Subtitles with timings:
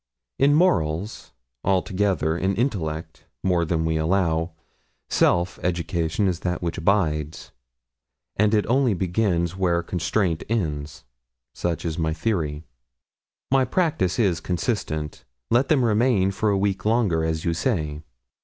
[0.39, 1.31] In morals,
[1.63, 4.53] altogether in intellect, more than we allow
[5.11, 7.51] self education is that which abides;
[8.35, 11.03] and it only begins where constraint ends.
[11.53, 12.63] Such is my theory.
[13.51, 15.23] My practice is consistent.
[15.51, 18.01] Let them remain for a week longer, as you say.